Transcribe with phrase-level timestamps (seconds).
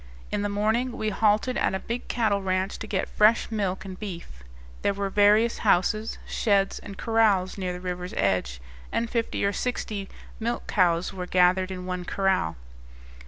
[0.31, 3.99] In the morning we halted at a big cattle ranch to get fresh milk and
[3.99, 4.41] beef.
[4.81, 8.59] There were various houses, sheds, and corrals near the river's edge,
[8.91, 10.09] and fifty or sixty
[10.39, 12.55] milch cows were gathered in one corral.